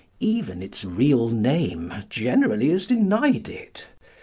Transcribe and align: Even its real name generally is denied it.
Even 0.23 0.63
its 0.63 0.83
real 0.83 1.29
name 1.29 1.93
generally 2.09 2.71
is 2.71 2.87
denied 2.87 3.47
it. 3.47 3.85